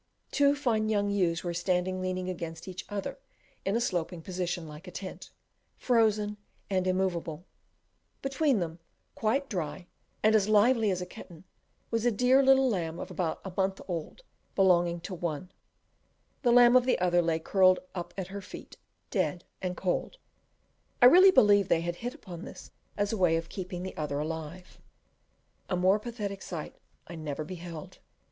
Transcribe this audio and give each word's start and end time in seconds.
Two 0.31 0.55
fine 0.55 0.89
young 0.89 1.11
ewes 1.11 1.43
were 1.43 1.53
standing 1.53 2.01
leaning 2.01 2.27
against 2.27 2.67
each 2.67 2.83
other 2.89 3.19
in 3.63 3.75
a 3.75 3.79
sloping 3.79 4.23
position, 4.23 4.67
like 4.67 4.87
a 4.87 4.91
tent, 4.91 5.29
frozen 5.77 6.37
and 6.71 6.87
immoveable: 6.87 7.45
between 8.23 8.57
them, 8.59 8.79
quite 9.13 9.47
dry, 9.47 9.85
and 10.23 10.33
as 10.33 10.49
lively 10.49 10.89
as 10.89 11.03
a 11.03 11.05
kitten, 11.05 11.43
was 11.91 12.03
a 12.03 12.09
dear 12.11 12.41
little 12.41 12.67
lamb 12.67 12.97
of 12.97 13.11
about 13.11 13.41
a 13.45 13.53
month 13.55 13.79
old 13.87 14.23
belonging 14.55 14.99
to 15.01 15.13
one; 15.13 15.51
the 16.41 16.51
lamb 16.51 16.75
of 16.75 16.85
the 16.87 16.97
other 16.97 17.21
lay 17.21 17.37
curled 17.37 17.79
up 17.93 18.11
at 18.17 18.29
her 18.29 18.41
feet, 18.41 18.77
dead 19.11 19.43
and 19.61 19.77
cold; 19.77 20.17
I 20.99 21.05
really 21.05 21.29
believe 21.29 21.67
they 21.67 21.81
had 21.81 21.97
hit 21.97 22.15
upon 22.15 22.43
this 22.43 22.71
way 23.11 23.35
of 23.35 23.49
keeping 23.49 23.83
the 23.83 23.95
other 23.97 24.17
alive. 24.17 24.79
A 25.69 25.75
more 25.75 25.99
pathetic 25.99 26.41
sight 26.41 26.75
I 27.05 27.13
never 27.13 27.43
beheld. 27.43 27.99